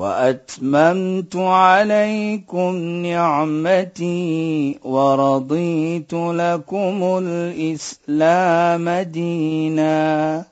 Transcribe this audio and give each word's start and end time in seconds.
وأتممت 0.00 1.36
عليكم 1.36 2.74
نعمتي 3.06 4.78
ورضيت 4.84 6.12
لكم 6.12 7.18
الإسلام 7.22 8.88
دينا. 8.88 10.44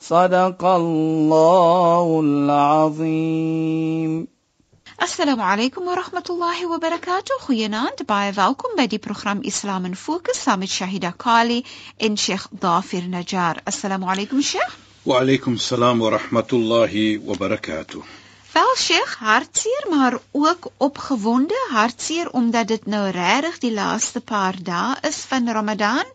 صدق 0.00 0.64
الله 0.64 2.20
العظيم. 2.20 4.28
السلام 5.02 5.40
عليكم 5.40 5.82
ورحمة 5.82 6.24
الله 6.30 6.74
وبركاته. 6.74 7.34
خيانات 7.46 8.02
باي 8.02 8.32
فالكم 8.32 8.68
بدي 8.78 8.98
برنامج 8.98 9.46
إسلام 9.46 9.92
فوكس 9.92 10.44
سامي 10.44 10.66
شهيدا 10.66 11.10
كالي 11.10 11.64
إن 12.02 12.16
شيخ 12.16 12.48
ضافر 12.62 13.00
نجار. 13.00 13.60
السلام 13.68 14.04
عليكم 14.04 14.40
شيخ 14.40 14.76
وعليكم 15.06 15.52
السلام 15.52 16.02
ورحمة 16.02 16.46
الله 16.52 17.18
وبركاته 17.28 18.02
Wel 18.54 18.76
Sheikh, 18.76 19.14
hartseer 19.18 19.86
maar 19.90 20.18
ook 20.30 20.66
opgewonde, 20.76 21.66
hartseer 21.70 22.30
omdat 22.30 22.68
dit 22.68 22.86
nou 22.86 23.10
regtig 23.10 23.58
die 23.58 23.72
laaste 23.72 24.20
paar 24.20 24.54
dae 24.62 24.94
is 25.08 25.16
van 25.30 25.50
Ramadan 25.56 26.12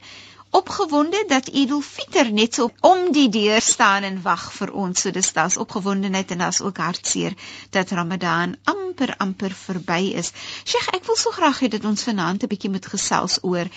opgewonde 0.50 1.24
dat 1.28 1.48
Idul 1.48 1.82
Fitr 1.82 2.32
net 2.32 2.54
so 2.54 2.72
om 2.82 3.12
die 3.12 3.30
deur 3.30 3.62
staan 3.62 4.04
en 4.04 4.22
wag 4.22 4.50
vir 4.54 4.72
ons. 4.74 5.02
So 5.02 5.12
dis 5.12 5.32
daas 5.34 5.58
opgewondenheid 5.58 6.32
en 6.32 6.44
daas 6.46 6.62
ook 6.62 6.78
hartseer 6.78 7.36
dat 7.70 7.92
Ramadan 7.92 8.56
amper 8.64 9.14
amper 9.18 9.54
verby 9.54 10.14
is. 10.20 10.32
Sheikh, 10.66 10.90
ek 10.98 11.06
wil 11.08 11.18
so 11.20 11.32
graag 11.36 11.62
hê 11.64 11.70
dat 11.72 11.86
ons 11.86 12.04
vanaand 12.04 12.44
'n 12.44 12.52
bietjie 12.52 12.72
moet 12.74 12.86
gesels 12.86 13.38
oor 13.44 13.70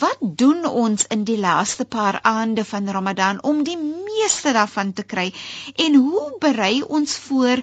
wat 0.00 0.18
doen 0.20 0.66
ons 0.66 1.06
in 1.08 1.24
die 1.24 1.38
laaste 1.38 1.84
paar 1.84 2.18
aande 2.22 2.64
van 2.64 2.90
Ramadan 2.90 3.42
om 3.42 3.62
die 3.64 3.78
meeste 3.78 4.52
daarvan 4.52 4.92
te 4.92 5.02
kry 5.02 5.32
en 5.76 5.94
hoe 5.94 6.36
berei 6.40 6.82
ons 6.82 7.16
voor 7.16 7.62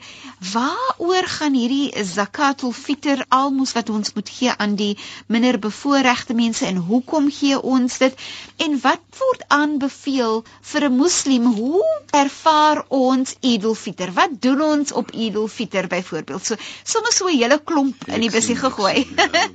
waaroor 0.53 1.28
gaan 1.38 1.53
hierdie 1.53 2.03
zakatul 2.03 2.72
fitr 2.72 3.26
almos 3.30 3.73
wat 3.73 3.89
ons 3.89 4.14
moet 4.14 4.30
gee 4.30 4.52
aan 4.58 4.76
die 4.76 4.98
minder 5.28 5.59
bevoorregte 5.59 6.33
mense 6.33 6.66
en 6.66 6.78
hoekom 6.78 7.31
gee 7.31 7.61
ons 7.61 7.98
dit? 7.98 8.14
En 8.56 8.78
wat 8.83 9.02
word 9.19 9.44
aanbeveel 9.48 10.44
vir 10.72 10.84
'n 10.88 10.96
moslim? 10.96 11.44
Hoe 11.60 11.84
ervaar 12.22 12.84
ons 12.88 13.34
Idul 13.41 13.74
Fitr? 13.74 14.12
Wat 14.12 14.30
doen 14.41 14.62
ons 14.62 14.92
op 14.92 15.10
Idul 15.10 15.48
Fitr 15.48 15.86
byvoorbeeld? 15.86 16.46
So 16.46 16.55
sommer 16.84 17.12
so 17.12 17.28
'n 17.28 17.38
hele 17.38 17.60
klomp 17.64 18.08
in 18.08 18.20
die 18.20 18.30
busie 18.30 18.56
gegooi. 18.56 19.06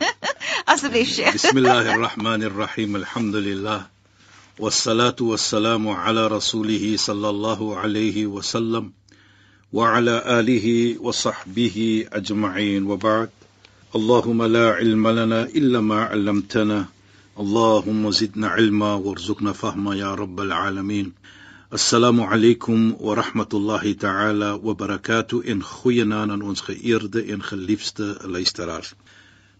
Asseblief. 0.73 1.17
Bismillahirrahmanirrahim. 1.31 2.95
Alhamdulillah. 2.95 3.81
والصلاه 4.59 5.15
والسلام 5.19 5.87
على 5.87 6.27
رسوله 6.27 6.95
صلى 6.97 7.29
الله 7.29 7.77
عليه 7.77 8.25
وسلم 8.25 8.91
وعلى 9.73 10.23
اله 10.39 10.95
وصحبه 11.01 12.05
اجمعين 12.13 12.85
وبعد 12.85 13.29
اللهم 13.95 14.43
لا 14.43 14.71
علم 14.71 15.07
لنا 15.07 15.43
الا 15.43 15.79
ما 15.79 16.03
علمتنا 16.03 16.85
اللهم 17.39 18.11
زدنا 18.11 18.47
علما 18.47 18.93
وارزقنا 18.93 19.51
فهما 19.53 19.95
يا 19.95 20.15
رب 20.15 20.39
العالمين 20.39 21.13
السلام 21.73 22.21
عليكم 22.21 22.95
ورحمة 22.99 23.49
الله 23.53 23.93
تعالى 23.93 24.59
وبركاته 24.63 25.41
in 25.43 25.63
goeie 25.63 26.05
naam 26.05 26.31
aan 26.31 26.41
ons 26.41 26.61
geëerde 26.61 27.25
en 27.33 27.43
geliefde 27.43 28.17
luisteraars. 28.23 28.93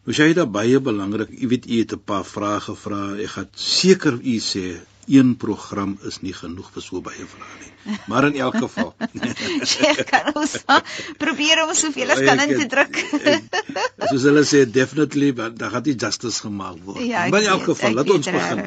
Nou 0.06 0.16
sê 0.16 0.30
dit 0.38 0.52
baie 0.52 0.80
belangrik, 0.80 1.32
u 1.42 1.48
weet 1.48 1.66
u 1.66 1.80
het 1.80 1.94
'n 1.94 2.04
paar 2.06 2.26
vrae 2.26 2.60
gevra. 2.60 3.02
Ek 3.18 3.30
gaan 3.36 3.50
seker 3.54 4.14
u 4.14 4.36
sê 4.40 4.66
een 5.08 5.36
program 5.38 5.98
is 6.04 6.22
nie 6.22 6.34
genoeg 6.34 6.70
vir 6.74 6.82
so 6.82 7.02
baie 7.02 7.26
vrae 7.34 7.56
nie. 7.62 7.98
Maar 8.08 8.28
in 8.28 8.36
elk 8.36 8.56
geval. 8.58 8.96
Sheikh 9.72 10.04
kan 10.10 10.32
ons 10.34 10.56
probeer 11.24 11.64
om 11.64 11.74
soveel 11.74 12.12
as 12.12 12.22
kan 12.26 12.40
in 12.40 12.60
te 12.60 12.68
druk. 12.76 12.96
Soos 14.11 14.25
hulle 14.29 14.43
sê 14.49 14.63
definitely 14.71 15.33
dan 15.37 15.71
gaan 15.71 15.83
dit 15.87 16.01
justice 16.01 16.41
gemaak 16.45 16.79
word. 16.85 17.03
Ja, 17.07 17.27
maar 17.33 17.43
in 17.45 17.53
elk 17.55 17.67
geval, 17.71 17.97
laat 17.99 18.11
ons 18.11 18.31
begin. 18.31 18.63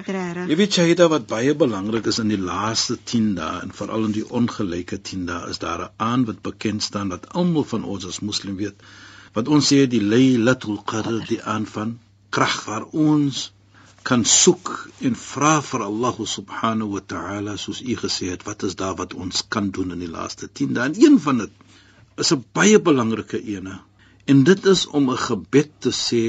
Jy 0.52 0.58
weet 0.60 0.78
Shahida 0.78 1.08
wat 1.14 1.28
baie 1.32 1.56
belangrik 1.56 2.08
is 2.12 2.20
in 2.24 2.32
die 2.34 2.42
laaste 2.42 2.98
10 3.12 3.34
dae 3.40 3.64
en 3.66 3.74
veral 3.80 4.08
in 4.10 4.16
die 4.20 4.26
ongelyke 4.42 5.02
10 5.12 5.26
dae 5.30 5.50
is 5.54 5.62
daar 5.64 5.88
'n 5.88 5.92
aan 5.98 6.26
wat 6.30 6.42
bekend 6.42 6.84
staan 6.84 7.10
dat 7.16 7.30
almal 7.42 7.68
van 7.74 7.84
ons 7.84 8.06
as 8.06 8.22
moslim 8.30 8.56
weet 8.62 8.76
wat 9.34 9.48
ons 9.48 9.72
sê 9.74 9.86
die 9.90 10.02
Lailatul 10.02 10.80
Qadr 10.92 11.20
die 11.28 11.42
aan 11.56 11.66
van 11.66 11.98
krag 12.30 12.66
waar 12.66 12.86
ons 12.92 13.52
kan 14.04 14.26
soek 14.26 14.70
en 15.08 15.16
vra 15.16 15.54
vir 15.62 15.84
Allah 15.86 16.18
subhanahu 16.36 16.96
wa 16.96 17.02
ta'ala 17.14 17.56
soos 17.58 17.82
u 17.82 17.96
gesê 18.04 18.30
het 18.34 18.44
wat 18.50 18.64
is 18.68 18.76
daar 18.76 18.96
wat 19.00 19.14
ons 19.14 19.44
kan 19.56 19.70
doen 19.78 19.96
in 19.96 20.04
die 20.06 20.12
laaste 20.18 20.50
10 20.62 20.74
dae 20.78 20.90
en 20.90 20.98
een 21.06 21.20
van 21.26 21.38
dit 21.44 21.52
is 22.24 22.34
'n 22.34 22.44
baie 22.60 22.80
belangrike 22.90 23.40
ene 23.56 23.80
en 24.26 24.44
dit 24.44 24.66
is 24.74 24.88
om 24.88 25.12
'n 25.12 25.24
gebed 25.28 25.72
te 25.80 25.92
sê 25.92 26.26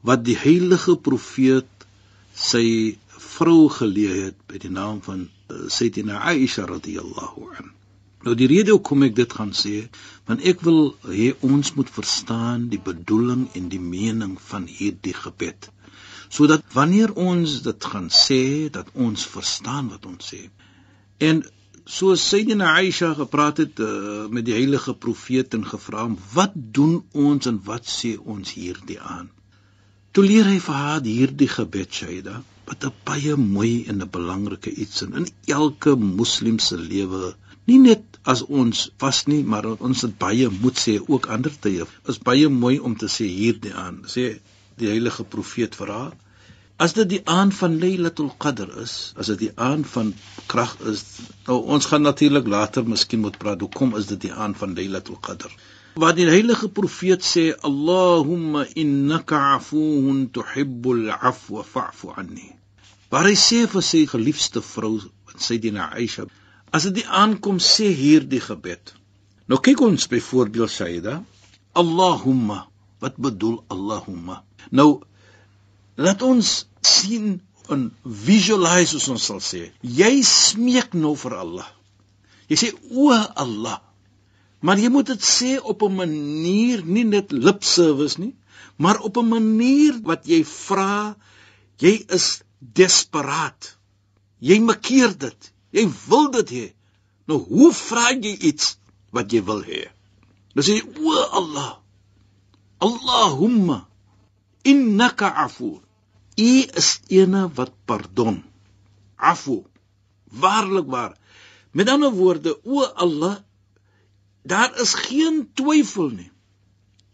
wat 0.00 0.24
die 0.24 0.36
heilige 0.36 0.96
profeet 0.96 1.86
sy 2.34 2.96
vrou 3.34 3.68
geleë 3.68 4.22
het 4.24 4.38
by 4.48 4.58
die 4.58 4.72
naam 4.72 5.02
van 5.02 5.28
uh, 5.28 5.68
Sayyidina 5.68 6.22
Aisha 6.32 6.64
radhiyallahu 6.64 7.50
anha 7.56 7.78
Nou 8.20 8.34
die 8.36 8.48
rede 8.50 8.74
hoekom 8.74 9.06
ek 9.06 9.14
dit 9.16 9.32
gaan 9.32 9.52
sê, 9.56 9.86
want 10.28 10.42
ek 10.44 10.60
wil 10.66 10.90
hê 11.08 11.30
ons 11.46 11.70
moet 11.76 11.88
verstaan 11.88 12.66
die 12.72 12.80
bedoeling 12.88 13.46
en 13.56 13.70
die 13.72 13.80
mening 13.80 14.34
van 14.50 14.66
hierdie 14.68 15.16
gebed 15.16 15.70
sodat 16.30 16.62
wanneer 16.76 17.10
ons 17.18 17.56
dit 17.64 17.86
gaan 17.92 18.06
sê 18.14 18.68
dat 18.70 18.92
ons 18.94 19.24
verstaan 19.26 19.88
wat 19.90 20.04
ons 20.06 20.28
sê. 20.30 20.44
En 21.18 21.40
so 21.90 22.14
Sayyidina 22.14 22.68
Aisha 22.78 23.10
gepraat 23.18 23.60
het 23.62 23.80
uh, 23.82 24.28
met 24.30 24.46
die 24.46 24.54
heilige 24.54 24.94
profeet 25.04 25.54
en 25.58 25.66
gevra 25.66 26.04
hom 26.06 26.16
wat 26.34 26.54
doen 26.78 27.00
ons 27.26 27.50
en 27.50 27.58
wat 27.66 27.88
sê 27.90 28.14
ons 28.34 28.54
hierdie 28.54 29.00
aan. 29.14 29.28
Toe 30.14 30.24
leer 30.26 30.46
hy 30.50 30.58
vir 30.62 30.78
haar 30.84 31.02
hierdie 31.06 31.50
gebed 31.50 31.98
Shaida 32.00 32.36
wat 32.70 32.86
'n 32.86 32.94
baie 33.10 33.34
mooi 33.42 33.74
en 33.90 34.02
'n 34.02 34.10
belangrike 34.18 34.70
iets 34.84 35.02
in 35.06 35.18
in 35.20 35.26
elke 35.58 35.96
moslim 35.96 36.58
se 36.68 36.78
lewe 36.78 37.34
nie 37.70 37.80
net 37.88 38.18
as 38.34 38.42
ons 38.62 38.86
vas 39.02 39.18
nie 39.32 39.42
maar 39.54 39.66
ons 39.88 40.02
het 40.06 40.14
baie 40.24 40.48
moet 40.62 40.78
sê 40.84 40.94
ook 41.00 41.26
ander 41.36 41.54
tye 41.66 41.86
is 42.12 42.22
baie 42.30 42.48
mooi 42.62 42.76
om 42.78 42.96
te 43.02 43.08
sê 43.16 43.26
hierdie 43.40 43.74
aan 43.84 44.02
sê 44.14 44.24
die 44.80 44.88
heilige 44.94 45.24
profeet 45.34 45.74
vir 45.80 45.90
haar. 45.96 46.14
As 46.80 46.94
dit 46.96 47.10
die 47.10 47.20
aand 47.28 47.52
van 47.52 47.74
Lailatul 47.76 48.30
Qadr 48.40 48.70
is, 48.80 48.92
as 49.20 49.28
dit 49.28 49.42
die 49.42 49.50
aand 49.60 49.84
van 49.94 50.14
krag 50.48 50.70
is, 50.88 51.02
nou 51.44 51.58
ons 51.74 51.88
gaan 51.90 52.06
natuurlik 52.06 52.46
later 52.48 52.86
miskien 52.88 53.20
moet 53.20 53.36
praat 53.42 53.60
hoekom 53.60 53.92
is 53.98 54.08
dit 54.08 54.22
die 54.22 54.30
aand 54.32 54.56
van 54.56 54.72
Lailatul 54.78 55.18
Qadr? 55.20 55.52
Wat 56.00 56.16
die 56.16 56.24
heilige 56.30 56.70
profeet 56.72 57.26
sê, 57.26 57.50
Allahumma 57.68 58.62
innaka 58.80 59.42
afuun 59.58 60.30
tuhibbul 60.32 61.10
afwa 61.12 61.66
fa'fu 61.74 62.14
anni. 62.16 62.48
Waar 63.12 63.28
hy 63.28 63.36
sê 63.36 63.60
vir 63.68 63.84
sy 63.84 64.06
geliefde 64.08 64.64
vrou, 64.64 64.94
Sayyidina 65.36 65.90
Aisha, 66.00 66.24
as 66.72 66.88
dit 66.88 67.02
die 67.02 67.06
aankom 67.20 67.60
sê 67.60 67.90
hierdie 67.92 68.40
gebed. 68.46 68.94
Nou 69.52 69.60
kyk 69.60 69.84
ons 69.84 70.08
byvoorbeeld 70.08 70.72
Sayyida, 70.72 71.20
Allahumma, 71.76 72.62
wat 73.04 73.20
bedoel 73.20 73.60
Allahumma? 73.68 74.40
Nou 74.72 75.02
laat 76.00 76.24
ons 76.24 76.56
sien 76.82 77.40
en 77.70 77.86
visualize 78.02 78.90
soos 78.92 79.08
ons 79.14 79.28
sal 79.30 79.40
sê. 79.44 79.62
Jy 79.82 80.22
smeek 80.26 80.96
nou 80.98 81.14
vir 81.18 81.36
Allah. 81.38 81.68
Jy 82.50 82.58
sê 82.58 82.70
o 82.90 83.10
Allah. 83.14 83.78
Maar 84.60 84.80
jy 84.82 84.90
moet 84.92 85.12
dit 85.12 85.22
sê 85.24 85.56
op 85.72 85.82
'n 85.82 85.94
manier 85.96 86.84
nie 86.84 87.04
net 87.04 87.32
lip 87.32 87.64
service 87.64 88.20
nie, 88.20 88.34
maar 88.76 89.00
op 89.00 89.16
'n 89.16 89.28
manier 89.28 90.00
wat 90.02 90.26
jy 90.26 90.44
vra 90.44 91.16
jy 91.78 92.04
is 92.08 92.42
desperaat. 92.58 93.76
Jy 94.40 94.60
makkeer 94.60 95.16
dit. 95.18 95.52
Jy 95.72 95.88
wil 96.08 96.30
dit 96.30 96.50
hê. 96.50 96.66
Nou 97.26 97.38
hoe 97.38 97.72
vra 97.72 98.10
jy 98.12 98.36
iets 98.50 98.76
wat 99.10 99.32
jy 99.32 99.42
wil 99.44 99.62
hê? 99.62 99.88
Dan 100.54 100.64
sê 100.64 100.80
jy 100.80 100.84
o 100.98 101.14
Allah. 101.40 101.78
Allahumma 102.80 103.88
innaka 104.64 105.28
afu. 105.44 105.80
U 106.40 106.50
is 106.82 106.90
ene 107.12 107.44
wat 107.54 107.72
pardon. 107.84 108.40
Afu. 109.16 109.62
Waarlik 110.24 110.88
waar. 110.88 111.14
Met 111.76 111.88
ander 111.88 112.10
woorde, 112.10 112.56
o 112.64 112.82
Allah, 112.82 113.36
daar 114.42 114.72
is 114.80 114.94
geen 114.94 115.44
twyfel 115.54 116.08
nie. 116.16 116.30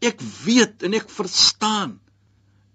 ek 0.05 0.21
weet 0.45 0.85
en 0.87 0.97
ek 0.97 1.09
verstaan 1.13 1.97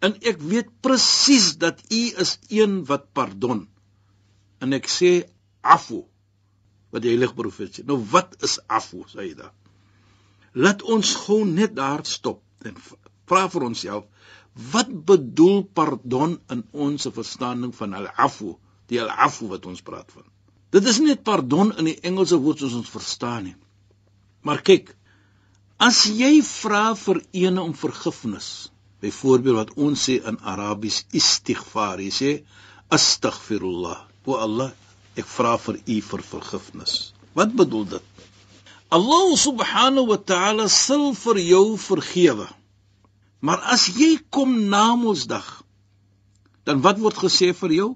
en 0.01 0.15
ek 0.25 0.39
weet 0.42 0.69
presies 0.81 1.53
dat 1.62 1.81
u 1.94 2.01
is 2.24 2.38
een 2.50 2.81
wat 2.89 3.12
pardon. 3.13 3.68
En 4.62 4.74
ek 4.74 4.89
sê 4.89 5.12
afu 5.62 6.01
wat 6.92 7.04
die 7.06 7.13
heilige 7.13 7.38
profeet 7.38 7.77
sê. 7.77 7.86
Nou 7.86 8.00
wat 8.12 8.33
is 8.44 8.57
afu, 8.68 9.06
Saida? 9.07 9.51
Laat 10.57 10.81
ons 10.83 11.13
gou 11.25 11.44
net 11.47 11.75
daar 11.77 12.04
stop 12.06 12.42
en 12.65 12.75
vra 13.30 13.45
vir 13.54 13.68
onsself 13.69 14.31
wat 14.53 14.89
bedoel 15.06 15.63
pardon 15.63 16.36
in 16.51 16.63
ons 16.71 17.07
verstaaning 17.15 17.71
van 17.75 17.94
al-afu, 17.94 18.56
die 18.92 19.00
al-afu 19.01 19.48
wat 19.51 19.65
ons 19.65 19.83
praat 19.86 20.12
van. 20.12 20.25
Dit 20.71 20.88
is 20.88 21.00
nie 21.03 21.15
pardon 21.15 21.71
in 21.80 21.88
die 21.92 22.00
Engelse 22.07 22.39
woord 22.39 22.63
soos 22.63 22.75
ons 22.80 22.92
verstaan 22.92 23.48
nie. 23.50 23.56
Maar 24.48 24.62
kyk, 24.68 24.94
as 25.80 26.03
jy 26.06 26.39
vra 26.45 26.92
vir 27.00 27.21
eene 27.44 27.63
om 27.63 27.74
vergifnis, 27.77 28.69
byvoorbeeld 29.01 29.57
wat 29.57 29.74
ons 29.80 30.06
sê 30.07 30.19
in 30.27 30.38
Arabies 30.48 31.01
istighfar, 31.18 32.00
jy 32.04 32.12
sê 32.15 32.31
astaghfirullah, 32.92 34.00
o 34.27 34.38
Allah, 34.38 34.71
ek 35.18 35.27
vra 35.27 35.57
vir 35.59 35.80
u 35.80 35.97
vir 36.12 36.24
vergifnis. 36.27 36.95
Wat 37.36 37.54
bedoel 37.56 37.88
dit? 37.97 38.25
Allah 38.92 39.27
subhanahu 39.39 40.09
wa 40.12 40.19
ta'ala 40.19 40.68
sal 40.68 41.13
vir 41.15 41.39
jou 41.39 41.77
vergewe. 41.80 42.47
Maar 43.41 43.61
as 43.73 43.88
jy 43.89 44.19
kom 44.29 44.53
na 44.69 44.93
Mondsdag, 44.95 45.45
dan 46.63 46.81
wat 46.85 46.99
word 47.01 47.17
gesê 47.17 47.51
vir 47.57 47.73
jou? 47.73 47.89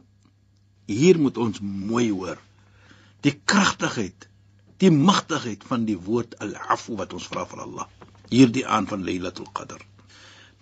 Hier 0.89 1.19
moet 1.21 1.37
ons 1.37 1.61
mooi 1.61 2.09
hoor. 2.09 2.39
Die 3.25 3.33
kragtigheid, 3.33 4.27
die 4.81 4.91
magtigheid 4.93 5.65
van 5.65 5.85
die 5.85 5.97
woord 5.97 6.33
al-afu 6.41 6.97
wat 6.97 7.13
ons 7.13 7.29
vra 7.29 7.45
vir 7.49 7.61
Allah. 7.65 7.85
Hierdie 8.33 8.65
aan 8.65 8.89
van 8.89 9.05
Lailatul 9.05 9.49
Qadr. 9.53 9.81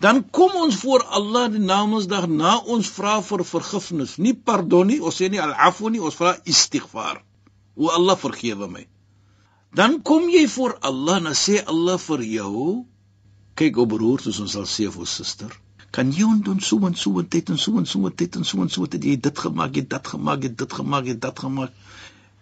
Dan 0.04 0.26
kom 0.36 0.56
ons 0.60 0.82
voor 0.82 1.06
Allah 1.16 1.48
die 1.52 1.64
Namedsdag 1.64 2.28
na 2.28 2.58
ons 2.60 2.90
vra 2.92 3.22
vir 3.24 3.46
vergifnis, 3.48 4.18
nie 4.20 4.34
pardon 4.36 4.90
nie, 4.92 5.00
ons 5.00 5.16
sê 5.16 5.30
nie 5.32 5.40
al-afu 5.40 5.94
nie, 5.94 6.02
ons 6.04 6.18
vra 6.20 6.36
istighfar. 6.44 7.22
O 7.80 7.88
Allah 7.88 8.20
vergewe 8.20 8.68
my. 8.68 8.84
Dan 9.74 10.02
kom 10.04 10.28
jy 10.30 10.44
voor 10.52 10.76
Allah 10.84 11.22
en 11.24 11.32
sê 11.38 11.62
Allah 11.64 11.96
vir 12.04 12.26
jou, 12.34 12.84
kyk 13.60 13.78
o 13.78 13.86
broer 13.90 14.22
soos 14.24 14.40
ons 14.44 14.58
sal 14.58 14.68
sê 14.70 14.90
vir 14.98 15.10
suster 15.18 15.54
kan 15.94 16.10
jy 16.10 16.26
doen 16.42 16.62
so 16.66 16.82
en 16.88 16.96
so 16.98 17.20
en 17.22 17.28
dit 17.30 17.50
en 17.54 17.60
so 17.64 17.78
en 17.78 17.86
so 17.86 18.08
en 18.08 18.16
dit 18.18 18.36
en 18.36 18.46
so 18.50 18.62
en 18.64 18.70
so 18.76 18.86
het 18.88 18.96
jy 18.98 19.14
dit 19.28 19.42
gemaak 19.46 19.76
jy 19.78 19.84
dit 19.94 20.08
gemaak 20.14 20.42
jy 20.42 20.50
dit 20.62 20.74
gemaak 20.80 21.06
jy 21.06 21.14
dit 21.26 21.42
gemaak. 21.46 21.76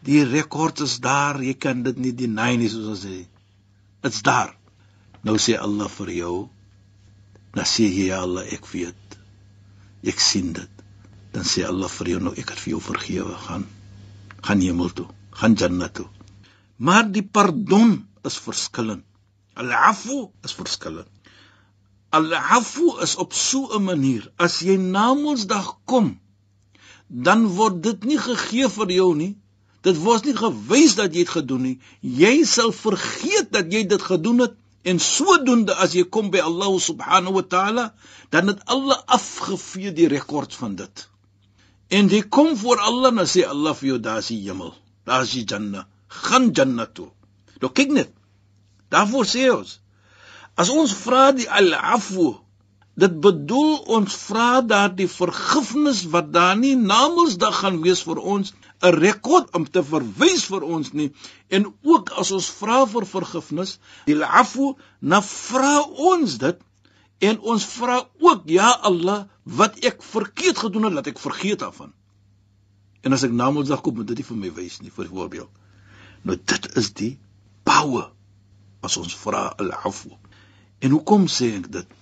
Die 0.07 0.21
rekord 0.25 0.79
is 0.85 0.93
daar 1.03 1.41
jy 1.43 1.53
kan 1.65 1.83
dit 1.83 1.99
nie 1.99 2.13
deny 2.15 2.55
nie 2.61 2.69
soos 2.71 2.87
ons 2.93 3.03
sê. 3.03 3.17
Dit's 4.05 4.23
daar. 4.23 4.55
Nou 5.27 5.35
sê 5.35 5.57
Allah 5.59 5.91
vir 5.97 6.13
jou 6.15 6.37
dan 7.57 7.67
sê 7.67 7.89
jy 7.89 8.07
ja 8.13 8.21
Allah 8.23 8.47
ek 8.55 8.71
weet. 8.71 9.19
Ek 10.07 10.23
sien 10.23 10.55
dit. 10.55 10.83
Dan 11.35 11.43
sê 11.43 11.67
Allah 11.67 11.91
vir 11.91 12.15
jou 12.15 12.23
nou 12.23 12.31
ek 12.31 12.55
het 12.55 12.63
vir 12.63 12.77
jou 12.77 12.81
vergewe. 12.87 13.35
Gaan 13.49 13.67
gaan 14.47 14.63
hemel 14.63 14.95
toe. 14.95 15.09
Gaan 15.43 15.59
jannat 15.59 15.99
toe. 15.99 16.07
Maar 16.79 17.11
die 17.11 17.27
pardon 17.27 17.97
is 18.25 18.39
verskillend 18.39 19.03
Al-afu 19.61 20.17
is 20.47 20.53
verskillend. 20.57 21.09
Al-afu 22.17 22.87
is 23.05 23.15
op 23.23 23.33
so 23.33 23.67
'n 23.77 23.83
manier 23.83 24.31
as 24.45 24.59
jy 24.67 24.77
na 24.77 25.13
Mondsdag 25.13 25.69
kom, 25.85 26.19
dan 27.07 27.45
word 27.57 27.83
dit 27.83 28.03
nie 28.03 28.17
gegee 28.17 28.69
vir 28.77 28.91
jou 28.99 29.11
nie. 29.15 29.35
Dit 29.81 29.97
word 29.97 30.25
nie 30.25 30.37
gewys 30.37 30.95
dat 30.95 31.13
jy 31.13 31.23
dit 31.25 31.35
gedoen 31.35 31.63
het. 31.69 31.77
Jy 32.01 32.33
sal 32.45 32.71
vergeet 32.71 33.51
dat 33.51 33.71
jy 33.73 33.83
dit 33.93 34.01
gedoen 34.01 34.43
het 34.45 34.57
en 34.83 34.99
sodoende 34.99 35.75
as 35.83 35.93
jy 35.93 36.03
kom 36.09 36.31
by 36.33 36.41
Allah 36.41 36.71
subhanahu 36.81 37.37
wa 37.37 37.45
ta'ala, 37.53 37.85
dan 38.33 38.47
het 38.49 38.61
Allah 38.65 39.01
afgevee 39.05 39.93
die 39.93 40.09
rekord 40.09 40.55
van 40.57 40.75
dit. 40.75 41.07
En 41.89 42.09
jy 42.09 42.21
kom 42.37 42.55
voor 42.57 42.81
Allah 42.81 43.13
en 43.13 43.27
sê 43.29 43.45
Allah 43.45 43.75
vir 43.77 43.93
jou 43.93 43.99
daar 43.99 44.21
is 44.23 44.31
die 44.33 44.41
hemel, 44.45 44.73
daar 45.05 45.25
is 45.27 45.35
die 45.37 45.45
Jannah, 45.45 45.85
gaan 46.07 46.49
Jannah 46.51 46.87
toe. 46.87 47.09
Nou 47.61 47.69
kyk 47.77 47.93
net, 47.93 48.13
Daarvoor 48.91 49.27
sê 49.29 49.47
ons 49.53 49.77
as 50.59 50.69
ons 50.69 50.93
vra 51.05 51.31
die 51.35 51.47
al-afwu, 51.49 52.33
dit 53.01 53.13
bedoel 53.23 53.77
ons 53.97 54.15
vra 54.27 54.59
daardie 54.67 55.07
vergifnis 55.09 56.03
wat 56.13 56.27
daar 56.35 56.57
nie 56.59 56.73
namensdag 56.75 57.61
gaan 57.61 57.79
wees 57.85 58.01
vir 58.07 58.19
ons 58.33 58.51
'n 58.83 58.93
rekord 58.97 59.53
om 59.55 59.65
te 59.65 59.83
verwys 59.83 60.43
vir 60.51 60.63
ons 60.75 60.91
nie. 60.93 61.09
En 61.49 61.65
ook 61.83 62.11
as 62.23 62.31
ons 62.31 62.49
vra 62.59 62.85
vir 62.85 63.05
vergifnis 63.05 63.79
die 64.05 64.15
al-afwu 64.19 64.75
na 64.99 65.21
vra 65.21 65.79
ons 66.11 66.37
dit 66.37 66.59
en 67.29 67.39
ons 67.39 67.65
vra 67.77 67.97
ook 68.19 68.43
ja 68.45 68.69
Allah 68.91 69.25
wat 69.45 69.79
ek 69.85 70.03
verkeerd 70.03 70.57
gedoen 70.57 70.83
het 70.83 70.93
laat 70.93 71.07
ek 71.07 71.19
vergeet 71.19 71.59
daarvan. 71.59 71.93
En 73.01 73.13
as 73.13 73.23
ek 73.23 73.31
namensdag 73.31 73.81
kom 73.81 73.95
moet 73.95 74.07
dit 74.07 74.25
vir 74.25 74.37
my 74.37 74.51
wys 74.53 74.81
nie 74.81 74.91
vir 74.91 75.07
voorbeeld. 75.07 75.49
Nou 76.23 76.37
dit 76.37 76.75
is 76.75 76.93
die 76.93 77.17
power 77.63 78.11
as 78.81 78.97
ons 79.01 79.15
vra 79.23 79.47
al-afw. 79.63 80.13
En 80.81 80.95
hoekom 80.95 81.27
sê 81.29 81.51
ek 81.59 81.67
dit? 81.73 81.97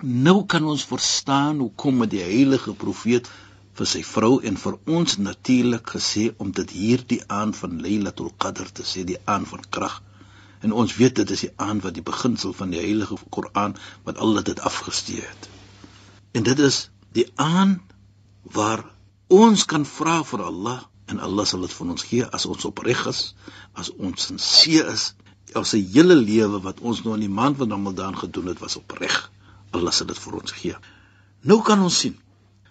Nou 0.00 0.44
kan 0.52 0.64
ons 0.64 0.84
verstaan 0.88 1.60
hoekom 1.64 2.02
met 2.02 2.12
die 2.12 2.24
heilige 2.24 2.74
profeet 2.84 3.28
vir 3.78 3.88
sy 3.88 4.02
vrou 4.04 4.34
en 4.50 4.56
vir 4.60 4.76
ons 4.98 5.16
natuurlik 5.24 5.94
gesê 5.96 6.26
om 6.44 6.52
dit 6.56 6.72
hierdie 6.76 7.20
aan 7.40 7.52
van 7.56 7.78
Lailatul 7.84 8.32
Qadr 8.44 8.68
te 8.76 8.84
sê, 8.84 9.04
die 9.08 9.20
aan 9.24 9.46
van 9.48 9.64
krag. 9.76 10.00
En 10.60 10.72
ons 10.76 10.96
weet 10.96 11.16
dit 11.22 11.30
is 11.36 11.46
die 11.46 11.52
aan 11.56 11.80
wat 11.84 11.96
die 11.96 12.04
beginsel 12.04 12.52
van 12.56 12.72
die 12.74 12.82
heilige 12.82 13.16
Koran 13.36 13.76
wat 14.04 14.20
al 14.20 14.42
dit 14.44 14.60
afgestee 14.60 15.24
het. 15.24 15.48
En 16.36 16.44
dit 16.44 16.58
is 16.58 16.90
die 17.16 17.26
aan 17.40 17.78
waar 18.42 18.84
ons 19.28 19.64
kan 19.64 19.86
vra 19.88 20.20
vir 20.24 20.44
Allah 20.44 20.80
en 21.10 21.22
Allah 21.24 21.46
sal 21.48 21.64
dit 21.64 21.72
vir 21.72 21.94
ons 21.94 22.04
gee 22.10 22.26
as 22.38 22.46
ons 22.46 22.68
opreg 22.68 23.00
is, 23.10 23.22
as 23.74 23.88
ons 23.96 24.28
sinseer 24.28 24.92
is 24.92 25.12
ons 25.58 25.72
hele 25.72 26.14
lewe 26.14 26.60
wat 26.62 26.80
ons 26.80 27.02
nou 27.04 27.14
in 27.16 27.24
die 27.24 27.36
maand 27.40 27.58
van 27.60 27.70
Ramadan 27.70 28.16
gedoen 28.18 28.50
het 28.52 28.58
was 28.62 28.76
opreg. 28.76 29.30
Allah 29.70 29.94
sal 29.94 30.10
dit 30.10 30.18
vir 30.18 30.36
ons 30.40 30.52
gee. 30.52 30.76
Nou 31.42 31.60
kan 31.66 31.80
ons 31.82 31.98
sien 32.04 32.18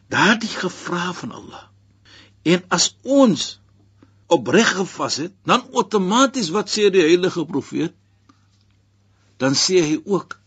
daardie 0.09 0.49
gevra 0.49 1.13
van 1.13 1.31
Allah. 1.31 1.65
En 2.43 2.63
as 2.73 2.95
ons 3.03 3.59
opreg 4.29 4.75
gevas 4.77 5.17
het, 5.23 5.33
dan 5.45 5.65
outomaties 5.73 6.51
wat 6.53 6.69
sê 6.69 6.89
die 6.93 7.03
heilige 7.05 7.45
profeet? 7.45 7.93
Dan 9.41 9.55
sê 9.57 9.81
hy 9.85 9.97
ook 10.05 10.37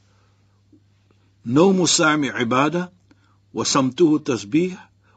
no 1.43 1.73
musami 1.75 2.31
ibada 2.43 2.88
wa 3.53 3.65
samtuhu 3.67 4.20
tasbih 4.22 4.77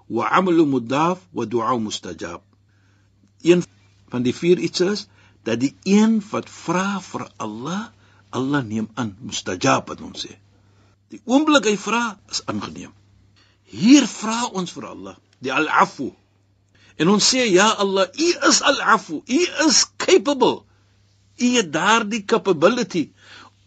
wa 0.09 0.29
amalu 0.37 0.65
mudaf 0.69 1.21
wa 1.33 1.45
du'a 1.45 1.77
mustajab. 1.79 2.41
Een 3.41 3.63
van 4.09 4.25
die 4.25 4.33
vier 4.33 4.61
iets 4.61 4.81
is 4.81 5.05
dat 5.45 5.61
die 5.61 5.73
een 5.85 6.17
wat 6.31 6.49
vra 6.49 6.99
vir 7.05 7.27
Allah, 7.37 7.85
Allah 8.33 8.63
neem 8.65 8.89
aan, 8.97 9.13
mustajab 9.21 9.91
wat 9.91 10.01
ons 10.01 10.25
sê. 10.25 10.33
Die 11.13 11.21
oomblik 11.29 11.69
hy 11.69 11.75
vra 11.77 12.17
is 12.33 12.41
aangeneem. 12.49 12.93
Hier 13.69 14.07
vra 14.09 14.49
ons 14.57 14.73
vir 14.73 14.89
Allah, 14.89 15.15
die 15.45 15.53
Al-Afu. 15.53 16.09
En 16.97 17.11
ons 17.13 17.29
sê 17.33 17.45
ja 17.51 17.69
Allah, 17.83 18.07
U 18.09 18.29
is 18.49 18.61
Al-Afu, 18.71 19.21
U 19.21 19.41
is 19.67 19.83
capable. 20.01 20.63
U 21.37 21.51
het 21.57 21.71
daardie 21.73 22.23
capability 22.25 23.09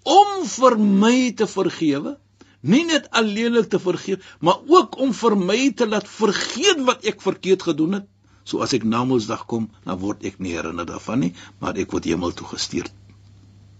om 0.08 0.46
vir 0.48 0.78
my 0.80 1.16
te 1.36 1.46
vergewe, 1.46 2.16
nie 2.64 2.84
net 2.88 3.10
alleenlik 3.20 3.68
te 3.70 3.78
vergeef, 3.78 4.24
maar 4.40 4.62
ook 4.66 4.96
om 5.04 5.12
vir 5.14 5.36
my 5.38 5.58
te 5.76 5.86
laat 5.86 6.08
vergeet 6.08 6.80
wat 6.88 7.04
ek 7.06 7.20
verkeerd 7.22 7.66
gedoen 7.70 8.00
het 8.00 8.06
So 8.48 8.62
as 8.64 8.72
ek 8.72 8.84
na 8.88 9.02
Mondsdag 9.04 9.44
kom, 9.50 9.66
dan 9.84 9.98
word 10.00 10.24
ek 10.24 10.38
nie 10.40 10.54
herinner 10.56 10.86
daarvan 10.88 11.20
nie, 11.20 11.34
maar 11.60 11.76
ek 11.76 11.92
word 11.92 12.06
hemel 12.08 12.32
toe 12.32 12.46
gestuur. 12.48 12.86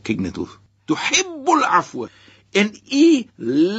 Kyk 0.04 0.20
net 0.20 0.36
hoe. 0.36 0.48
Tuhibbul 0.90 1.64
afwa. 1.64 2.10
En 2.52 2.68
u 2.72 3.06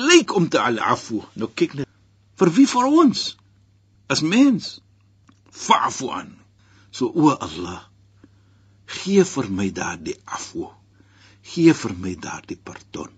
lyk 0.10 0.34
om 0.34 0.48
te 0.50 0.62
al 0.62 0.82
afwa. 0.82 1.28
Nou 1.38 1.52
kyk 1.62 1.78
net. 1.78 1.92
Vir 2.42 2.54
wie 2.58 2.66
vir 2.74 2.90
ons? 3.04 3.24
As 4.10 4.26
mens. 4.26 4.72
Fa'fu 5.54 6.10
an. 6.16 6.34
So 6.90 7.12
o 7.14 7.30
Allah, 7.38 7.86
gee 8.90 9.22
vir 9.36 9.54
my 9.62 9.70
daardie 9.70 10.18
afwa. 10.26 10.74
Gee 11.54 11.74
vir 11.84 11.98
my 12.02 12.16
daardie 12.18 12.58
pardon. 12.58 13.14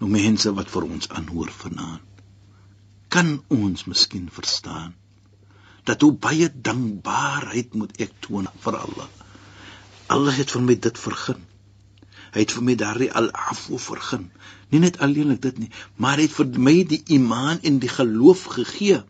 Nou 0.00 0.08
mense 0.08 0.56
wat 0.56 0.72
vir 0.72 0.88
ons 0.88 1.12
aanhoor 1.12 1.52
vanaand. 1.52 2.24
Kan 3.12 3.36
ons 3.52 3.84
miskien 3.92 4.30
verstaan? 4.32 4.96
Dat 5.84 6.00
hoe 6.00 6.12
baie 6.12 6.48
dankbaarheid 6.68 7.74
moet 7.74 7.96
ek 8.00 8.12
toon 8.24 8.48
vir 8.64 8.78
Allah. 8.78 9.08
Allah 10.14 10.36
het 10.36 10.52
vir 10.54 10.64
my 10.64 10.76
dit 10.86 11.00
vergun. 11.00 11.40
Hy 12.34 12.42
het 12.42 12.52
vir 12.56 12.64
my 12.66 12.74
daardie 12.78 13.10
al-afwu 13.14 13.78
vergun. 13.78 14.28
Nie 14.72 14.80
net 14.82 14.98
alleenlik 15.04 15.42
dit 15.44 15.58
nie, 15.62 15.70
maar 15.96 16.18
hy 16.18 16.26
het 16.26 16.36
vir 16.36 16.56
my 16.68 16.76
die 16.90 17.02
iman 17.16 17.60
en 17.62 17.78
die 17.82 17.92
geloof 17.92 18.46
gegee 18.56 19.02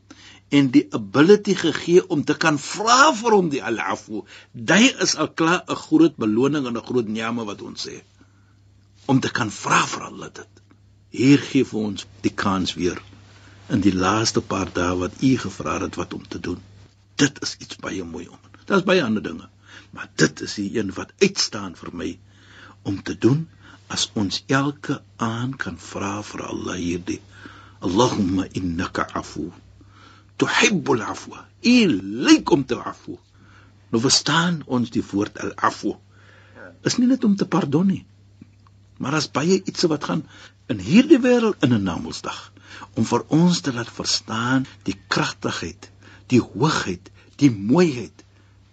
en 0.54 0.68
die 0.74 0.84
ability 0.94 1.54
gegee 1.58 2.02
om 2.14 2.24
te 2.24 2.36
kan 2.38 2.58
vra 2.60 3.14
vir 3.16 3.36
hom 3.38 3.48
die 3.54 3.62
al-afwu. 3.64 4.24
Dit 4.52 5.00
is 5.06 5.16
al 5.16 5.32
klaar 5.32 5.64
'n 5.68 5.80
groot 5.86 6.16
beloning 6.16 6.66
en 6.66 6.76
'n 6.76 6.86
groot 6.90 7.08
nyame 7.08 7.44
wat 7.44 7.62
ons 7.62 7.88
sê 7.88 8.02
om 9.06 9.20
te 9.20 9.30
kan 9.30 9.50
vra 9.50 9.86
vir 9.86 10.02
Allah 10.02 10.30
dit. 10.32 10.52
Hier 11.10 11.38
gee 11.38 11.64
vir 11.64 11.80
ons 11.80 12.06
die 12.20 12.34
kans 12.34 12.74
weer 12.74 13.02
in 13.68 13.80
die 13.80 13.94
laaste 13.94 14.40
paar 14.40 14.70
dae 14.72 14.94
wat 15.00 15.22
u 15.22 15.32
gevra 15.38 15.78
het 15.80 15.96
wat 16.00 16.14
om 16.14 16.28
te 16.28 16.40
doen. 16.40 16.60
Dit 17.16 17.42
is 17.42 17.56
iets 17.58 17.76
baie 17.76 18.04
mooi 18.04 18.28
om. 18.28 18.38
Daar's 18.64 18.84
baie 18.84 19.04
ander 19.04 19.22
dinge, 19.22 19.48
maar 19.90 20.10
dit 20.14 20.40
is 20.40 20.54
die 20.60 20.70
een 20.78 20.92
wat 20.96 21.12
uitstaan 21.20 21.76
vir 21.76 21.92
my 21.92 22.10
om 22.82 23.02
te 23.02 23.18
doen 23.18 23.48
as 23.88 24.10
ons 24.14 24.42
elke 24.46 25.02
aan 25.16 25.56
kan 25.56 25.76
vra 25.78 26.22
vir 26.22 26.46
Allah 26.48 26.80
hierdie 26.80 27.20
Allahumma 27.84 28.46
innaka 28.52 29.04
afu 29.20 29.50
tuhibbul 30.36 31.02
afwa. 31.02 31.44
U 31.62 31.76
lyk 32.26 32.50
om 32.50 32.64
te 32.64 32.78
afu. 32.80 33.18
Nou 33.90 34.00
verstaan 34.02 34.62
ons 34.66 34.90
die 34.90 35.04
woord 35.12 35.38
al-afu. 35.38 35.94
Is 36.84 36.98
nie 36.98 37.08
net 37.08 37.24
om 37.24 37.36
te 37.36 37.46
pardon 37.46 37.86
nie. 37.88 38.02
Maar 38.98 39.18
as 39.20 39.30
baie 39.30 39.60
iets 39.62 39.86
wat 39.90 40.04
gaan 40.10 40.24
in 40.72 40.80
hierdie 40.80 41.20
wêreld 41.20 41.62
in 41.62 41.74
'n 41.74 41.82
Namedsdag 41.82 42.52
om 42.94 43.06
vir 43.10 43.24
ons 43.38 43.60
te 43.60 43.72
laat 43.72 43.90
verstaan 43.98 44.66
die 44.88 44.96
kragtigheid, 45.08 45.90
die 46.32 46.40
hoogheid, 46.42 47.10
die 47.42 47.50
mooiheid 47.50 48.24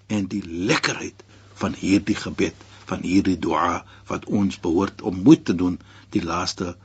en 0.07 0.27
die 0.31 0.43
lekkerheid 0.45 1.23
van 1.61 1.75
hierdie 1.77 2.17
gebed, 2.17 2.55
van 2.91 3.03
hierdie 3.07 3.37
dua 3.39 3.81
wat 4.09 4.25
ons 4.41 4.59
behoort 4.59 5.01
om 5.01 5.21
moet 5.27 5.45
te 5.45 5.55
doen 5.55 5.77
die 6.15 6.23
laaste 6.23 6.75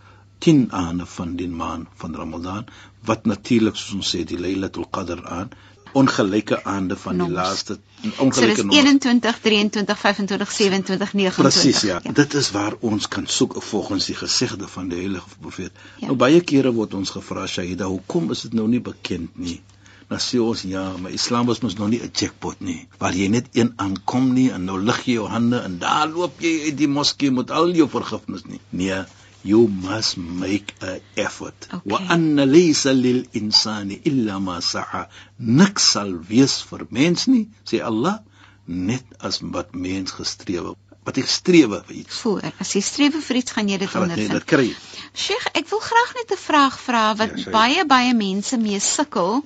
10 0.47 0.67
aande 0.79 1.07
van 1.07 1.37
die 1.41 1.49
maand 1.49 1.89
van 2.03 2.15
Ramadan 2.15 2.67
wat 3.09 3.27
natuurlik 3.27 3.79
soos 3.81 3.97
ons 4.01 4.13
sê 4.15 4.23
die 4.29 4.39
Lailatul 4.39 4.87
Qadr 4.99 5.23
aan 5.39 5.51
ongelyke 6.01 6.59
aande 6.75 6.97
van 7.03 7.23
die 7.23 7.29
laaste 7.39 7.79
ongelyke 8.25 8.65
so 8.65 8.75
21 8.79 9.39
23 9.47 9.99
25 10.05 10.53
27 10.59 11.15
29 11.21 11.45
Presies 11.45 11.85
ja. 11.91 12.01
ja 12.05 12.17
dit 12.23 12.35
is 12.43 12.51
waar 12.57 12.77
ons 12.81 13.09
kan 13.09 13.27
soek 13.39 13.57
volgens 13.71 14.11
die 14.11 14.19
gesegde 14.25 14.69
van 14.75 14.91
die 14.93 15.01
heilige 15.05 15.41
profeet 15.41 15.73
ja. 15.97 16.11
nou 16.11 16.19
baie 16.27 16.43
kere 16.53 16.75
word 16.81 16.99
ons 17.01 17.15
gevra 17.17 17.47
Shahida 17.47 17.89
hoekom 17.93 18.31
is 18.37 18.45
dit 18.49 18.59
nou 18.61 18.69
nie 18.69 18.83
bekend 18.91 19.41
nie 19.47 19.61
Nou 20.07 20.19
sê 20.23 20.39
ons 20.39 20.61
ja, 20.71 20.83
maar 21.03 21.15
Islam 21.15 21.49
is 21.51 21.61
mos 21.65 21.75
nog 21.79 21.89
nie 21.91 21.99
'n 21.99 22.11
jackpot 22.15 22.61
nie. 22.67 22.87
Waar 22.99 23.15
jy 23.21 23.27
net 23.29 23.47
een 23.59 23.73
aankom 23.85 24.29
nie 24.35 24.51
en 24.55 24.65
nou 24.65 24.77
lig 24.79 25.01
jy 25.07 25.15
jou 25.15 25.27
hande 25.29 25.59
en 25.69 25.79
daar 25.79 26.07
loop 26.09 26.41
jy 26.41 26.53
uit 26.67 26.77
die 26.79 26.89
moskee 26.99 27.31
met 27.39 27.51
al 27.51 27.75
jou 27.75 27.89
vergifnis 27.91 28.45
nie. 28.45 28.61
Nee, 28.71 29.01
you 29.47 29.69
must 29.69 30.17
make 30.17 30.75
a 30.83 31.01
effort. 31.17 31.69
Wa 31.85 32.01
anna 32.15 32.47
laysa 32.47 32.93
lil 32.93 33.25
insani 33.41 34.01
illa 34.11 34.41
ma 34.41 34.59
sa'a. 34.61 35.07
Niksal 35.39 36.13
wees 36.31 36.57
vir 36.71 36.87
mens 36.91 37.29
nie 37.33 37.47
sê 37.65 37.83
Allah 37.91 38.19
net 38.67 39.07
as 39.21 39.41
wat 39.41 39.75
mens 39.75 40.17
gestrewe. 40.19 40.75
Wat 41.07 41.21
ek 41.23 41.31
strewe 41.31 41.79
vir 41.87 42.01
iets. 42.03 42.19
Voor 42.25 42.43
as 42.59 42.75
jy 42.75 42.83
strewe 42.83 43.23
vir 43.23 43.39
iets 43.43 43.55
gaan 43.55 43.71
jy 43.71 43.79
dit 43.79 43.95
ondervind. 43.95 44.35
dit 44.41 44.49
kry. 44.51 44.67
Sheikh 45.15 45.47
ek 45.55 45.71
wil 45.71 45.83
graag 45.91 46.15
net 46.19 46.35
'n 46.35 46.43
vraag 46.49 46.79
vra 46.89 47.05
wat 47.23 47.39
ja, 47.39 47.51
baie 47.55 47.87
baie 47.87 48.15
mense 48.15 48.59
mee 48.59 48.81
sukkel 48.81 49.45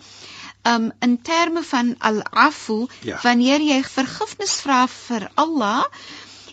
um 0.73 0.93
in 1.01 1.21
terme 1.23 1.63
van 1.63 1.95
al-afu 1.99 2.87
ja. 3.05 3.19
wanneer 3.23 3.61
jy 3.61 3.83
vergifnis 3.85 4.57
vra 4.65 4.87
vir 4.87 5.29
Allah 5.35 5.85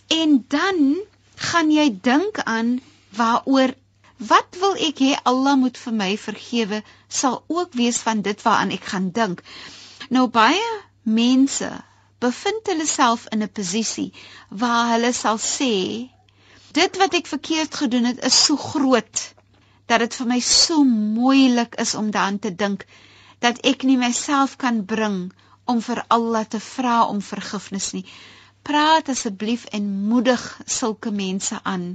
en 0.07 0.43
dan 0.47 0.95
gaan 1.35 1.71
jy 1.71 1.89
dink 2.01 2.39
aan 2.43 2.79
waaroor 3.19 3.73
wat 4.31 4.57
wil 4.61 4.75
ek 4.89 5.01
hê 5.05 5.11
Allah 5.31 5.55
moet 5.63 5.77
vir 5.77 5.93
my 5.93 6.11
vergewe 6.17 6.81
sal 7.21 7.43
ook 7.47 7.77
wees 7.81 7.99
van 8.07 8.21
dit 8.25 8.41
waaraan 8.45 8.73
ek 8.77 8.89
gaan 8.93 9.11
dink. 9.19 9.43
Nou 10.09 10.27
baie 10.39 10.69
mense 11.03 11.69
bevind 12.19 12.69
hulle 12.71 12.87
self 12.89 13.25
in 13.31 13.43
'n 13.45 13.53
posisie 13.59 14.11
waar 14.61 14.93
hulle 14.93 15.11
sal 15.13 15.37
sê 15.37 15.73
dit 16.79 16.97
wat 17.01 17.13
ek 17.19 17.27
verkeerd 17.33 17.75
gedoen 17.81 18.09
het 18.09 18.23
is 18.29 18.37
so 18.45 18.57
groot 18.57 19.21
dat 19.85 19.99
dit 20.03 20.15
vir 20.19 20.27
my 20.31 20.39
so 20.39 20.83
moeilik 21.17 21.77
is 21.83 21.93
om 21.95 22.09
daaraan 22.11 22.39
te 22.39 22.53
dink 22.63 22.85
dat 23.45 23.61
ek 23.71 23.83
nie 23.83 23.97
myself 23.97 24.57
kan 24.63 24.85
bring 24.85 25.19
om 25.65 25.81
vir 25.89 26.03
Allah 26.17 26.45
te 26.55 26.59
vra 26.59 26.97
om 27.05 27.21
vergifnis 27.21 27.91
nie 27.93 28.05
praat 28.67 29.09
asseblief 29.13 29.63
en 29.77 29.85
moedig 30.09 30.41
sulke 30.77 31.11
mense 31.11 31.59
aan 31.63 31.85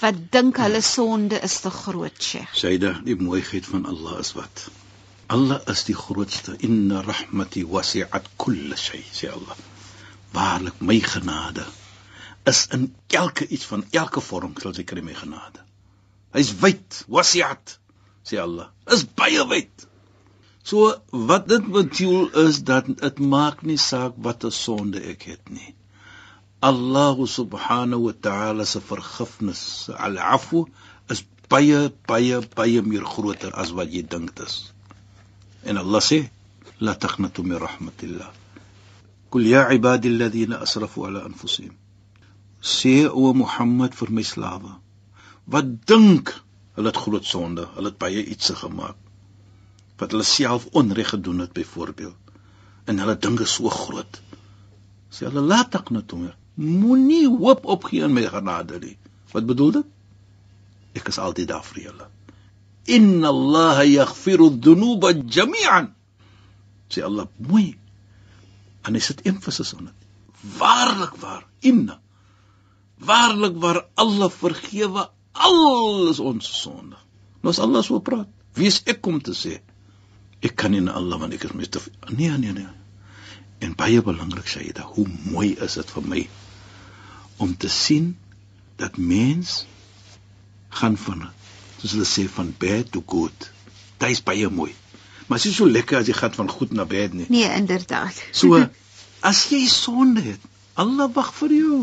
wat 0.00 0.20
dink 0.36 0.60
hulle 0.62 0.80
sonde 0.80 1.40
is 1.48 1.58
te 1.64 1.70
groot, 1.70 2.16
Sheikh. 2.28 2.54
Sayyida, 2.56 2.92
die 3.04 3.16
mooiheid 3.20 3.68
van 3.68 3.84
Allah 3.90 4.16
is 4.22 4.32
wat? 4.38 4.64
Allah 5.36 5.60
is 5.72 5.84
die 5.88 5.96
grootste. 5.96 6.56
Inna 6.68 7.02
rahmati 7.04 7.66
wasi'at 7.74 8.30
kull 8.40 8.72
shay, 8.76 9.02
sê 9.18 9.28
Allah. 9.32 9.60
Waarlik 10.32 10.80
my 10.80 10.98
genade 11.04 11.66
is 12.48 12.64
in 12.76 12.88
elke 13.20 13.46
iets 13.46 13.68
van 13.70 13.84
elke 13.90 14.24
vorm, 14.24 14.56
sal 14.60 14.72
ek 14.72 14.88
kry 14.90 15.04
my 15.04 15.14
genade. 15.16 15.60
Hy's 16.32 16.54
wyd, 16.64 17.02
wasi'at, 17.12 17.76
sê 18.28 18.40
Allah. 18.40 18.72
Is 18.96 19.04
baie 19.20 19.44
wyd. 19.52 19.86
So 20.64 20.94
wat 21.28 21.48
dit 21.52 21.68
bedoel 21.76 22.32
is 22.46 22.64
dat 22.72 22.88
dit 22.88 23.22
maak 23.36 23.62
nie 23.68 23.78
saak 23.78 24.16
watter 24.16 24.52
sonde 24.54 25.04
ek 25.12 25.28
het 25.34 25.52
nie. 25.52 25.72
Allah 26.62 27.18
subhanahu 27.18 28.06
wa 28.06 28.12
ta'ala 28.12 28.64
se 28.64 28.78
vergifnis, 28.78 29.90
al-afwu, 29.90 30.66
is 31.10 31.24
baie 31.50 31.90
baie 32.06 32.38
baie 32.54 32.82
meer 32.86 33.02
groter 33.14 33.50
as 33.58 33.72
wat 33.74 33.90
jy 33.90 34.02
dink 34.06 34.30
dit 34.36 34.46
is. 34.46 34.70
En 35.66 35.80
Allah 35.80 35.98
sê, 35.98 36.20
la 36.78 36.94
taqnatu 36.94 37.42
min 37.42 37.58
rahmatillah. 37.58 38.30
Kul 39.30 39.48
ya 39.50 39.64
ibadi 39.74 40.12
alladhina 40.14 40.60
asrafu 40.62 41.02
ala 41.08 41.24
anfusihim. 41.26 41.74
Sê 42.62 43.08
o 43.10 43.32
Mohammed 43.34 43.98
vir 43.98 44.12
my 44.14 44.22
slawe, 44.22 44.76
wat 45.50 45.72
dink 45.90 46.30
hulle 46.76 46.92
het 46.92 47.00
groot 47.04 47.26
sonde, 47.26 47.66
hulle 47.74 47.90
het 47.90 47.98
baie 47.98 48.22
iets 48.22 48.54
gemaak 48.62 48.98
wat 50.02 50.14
hulle 50.14 50.26
self 50.26 50.64
onreg 50.78 51.12
gedoen 51.14 51.44
het 51.44 51.52
byvoorbeeld. 51.54 52.30
En 52.90 52.98
hulle 52.98 53.14
dink 53.18 53.40
is 53.44 53.52
so 53.54 53.70
groot. 53.70 54.18
Sê 55.14 55.28
hulle 55.28 55.42
la 55.46 55.60
taqnatu 55.74 56.18
min 56.18 56.32
Moenie 56.54 57.28
hoop 57.28 57.64
opgee 57.64 58.04
in 58.04 58.12
my 58.12 58.26
genade 58.28 58.78
nie. 58.82 58.96
Wat 59.32 59.46
bedoel 59.48 59.70
dit? 59.78 59.88
Ek 60.98 61.08
is 61.08 61.18
altyd 61.18 61.48
daar 61.48 61.64
vir 61.64 61.82
julle. 61.86 62.08
Inna 62.92 63.30
Allah 63.32 63.84
yaghfiru 63.88 64.50
dhunuba 64.60 65.14
jami'an. 65.14 65.92
Sê 66.92 67.04
Allah 67.06 67.28
mooi. 67.38 67.72
En 68.84 68.98
is 68.98 69.06
dit 69.06 69.24
emphasis 69.30 69.72
op 69.72 69.86
dit? 69.86 70.08
Waarlik 70.58 71.14
waar, 71.22 71.46
inna. 71.60 72.00
Waarlik 72.98 73.56
waar 73.62 73.84
Allah 73.94 74.30
vergewe 74.30 75.08
al 75.32 76.12
ons 76.18 76.48
sonde. 76.62 76.98
Nou 77.42 77.50
as 77.50 77.58
Allah 77.62 77.82
so 77.82 78.00
praat, 78.04 78.28
wie 78.54 78.68
is 78.68 78.82
ek 78.86 79.06
om 79.06 79.20
te 79.22 79.34
sê 79.34 79.58
ek 80.42 80.56
kan 80.58 80.74
nie 80.74 80.82
na 80.82 80.96
Allah 80.98 81.20
want 81.22 81.34
ek 81.34 81.46
is 81.48 81.54
mis 81.56 81.70
te 81.70 81.80
nee 82.10 82.30
nee 82.38 82.52
nee. 82.52 82.68
En 83.62 83.74
baie 83.78 84.02
belangrik 84.02 84.48
sê 84.50 84.66
dat 84.74 84.94
hoe 84.96 85.06
mooi 85.30 85.54
is 85.54 85.78
dit 85.78 85.92
vir 85.96 86.08
my 86.12 86.22
om 87.36 87.56
te 87.56 87.68
sien 87.68 88.16
dat 88.76 88.96
mens 88.96 89.66
gaan 90.68 90.96
van 90.96 91.28
soos 91.78 91.96
hulle 91.96 92.06
sê 92.06 92.28
van 92.30 92.54
bad 92.58 92.92
to 92.94 93.02
good. 93.06 93.50
Dit 93.98 94.14
is 94.14 94.22
baie 94.22 94.48
mooi. 94.48 94.70
Maar 95.26 95.38
dit 95.38 95.50
is 95.50 95.56
so 95.56 95.66
lekker 95.66 95.98
as 95.98 96.08
jy 96.10 96.14
gaan 96.14 96.34
van 96.34 96.50
goed 96.50 96.72
na 96.72 96.84
bad 96.86 97.14
nie. 97.18 97.26
Nee, 97.28 97.48
inderdaad. 97.58 98.22
So 98.30 98.60
as 99.20 99.44
jy 99.50 99.66
sonde 99.70 100.22
het, 100.22 100.40
Allah 100.74 101.10
wag 101.14 101.32
vir 101.40 101.54
jou. 101.58 101.80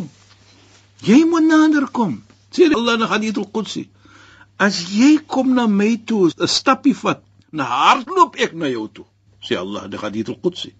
Jy 1.06 1.24
moet 1.30 1.48
nader 1.48 1.88
kom. 1.92 2.20
Sê 2.56 2.68
Allah 2.74 2.98
na 3.00 3.08
hadith 3.12 3.38
al-Qudsi. 3.40 3.86
As 4.60 4.82
jy 4.92 5.18
kom 5.28 5.54
na 5.56 5.68
my 5.68 5.94
toe, 6.06 6.32
'n 6.32 6.48
stappie 6.48 6.96
vat, 6.96 7.22
na 7.52 7.64
hardloop 7.64 8.36
ek 8.36 8.54
na 8.54 8.68
jou 8.68 8.88
toe. 8.92 9.06
Sê 9.40 9.56
Allah, 9.56 9.88
die 9.88 10.00
hadith 10.00 10.30
al-Qudsi. 10.30 10.74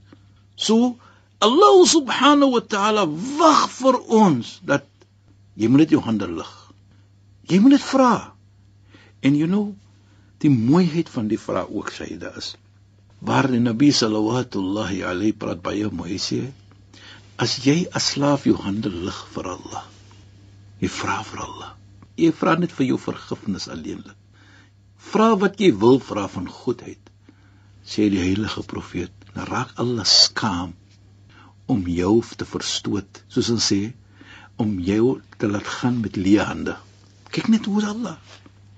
So 0.56 0.98
Allah 1.40 1.76
subhanahu 1.88 2.52
wa 2.52 2.64
ta'ala 2.64 3.06
wag 3.40 3.70
vir 3.72 3.96
ons 4.12 4.60
dat 4.60 4.88
jy 5.56 5.70
moet 5.72 5.86
net 5.86 5.94
jou 5.96 6.02
hande 6.04 6.28
lig. 6.28 6.50
Jy 7.48 7.60
moet 7.64 7.78
net 7.78 7.86
vra. 7.86 8.14
En 9.24 9.38
you 9.40 9.48
know, 9.48 9.72
die 10.44 10.52
mooiheid 10.52 11.08
van 11.12 11.30
die 11.32 11.40
vraag 11.40 11.72
ook 11.72 11.92
dit 11.96 12.24
is 12.36 12.56
waar 13.20 13.48
die 13.52 13.60
Nabi 13.60 13.92
sallallahu 13.92 15.04
alayhi 15.04 15.36
praat 15.36 15.62
baie 15.64 15.90
mooi 15.92 16.16
sê 16.24 16.40
as 17.36 17.58
jy 17.66 17.88
as 17.96 18.12
slaaf 18.16 18.46
jou 18.48 18.56
hande 18.60 18.92
lig 18.92 19.20
vir 19.34 19.48
Allah. 19.56 19.84
Jy 20.80 20.90
vra 20.92 21.22
vir 21.24 21.40
Allah. 21.44 21.72
Jy 22.20 22.32
vra 22.36 22.56
net 22.60 22.72
vir 22.76 22.86
jou 22.92 23.00
vergifnis 23.00 23.68
alleenlik. 23.72 24.16
Vra 25.12 25.36
wat 25.40 25.60
jy 25.60 25.72
wil 25.72 26.00
vra 26.04 26.28
van 26.28 26.48
goedheid. 26.52 27.00
Sê 27.84 28.10
die 28.12 28.20
heilige 28.20 28.64
profeet, 28.68 29.12
dan 29.34 29.48
raak 29.48 29.72
Allah 29.80 30.04
skaam 30.04 30.76
om 31.70 31.86
jou 31.88 32.14
te 32.38 32.48
verstoot, 32.50 33.24
soos 33.32 33.50
ons 33.54 33.72
sê, 33.72 33.80
om 34.60 34.76
jou 34.84 35.20
te 35.40 35.48
laat 35.48 35.68
gaan 35.80 36.00
met 36.04 36.18
leë 36.20 36.46
hande. 36.50 36.76
Kyk 37.34 37.50
net 37.54 37.70
hoe 37.70 37.84
Allah. 37.86 38.18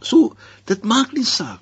So, 0.02 0.34
dit 0.70 0.84
maak 0.84 1.14
nie 1.18 1.28
saak 1.28 1.62